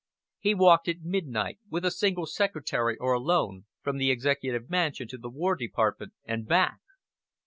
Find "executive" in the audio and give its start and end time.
4.09-4.67